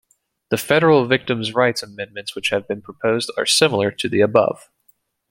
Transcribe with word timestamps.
The 0.49 0.57
federal 0.57 1.05
victims' 1.05 1.53
rights 1.53 1.83
amendments 1.83 2.33
which 2.35 2.49
have 2.49 2.67
been 2.67 2.81
proposed 2.81 3.29
are 3.37 3.45
similar 3.45 3.91
to 3.91 4.09
the 4.09 4.21
above. 4.21 4.67